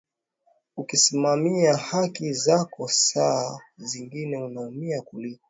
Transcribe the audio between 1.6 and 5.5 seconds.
haki zako saa zingine unaumia kuliko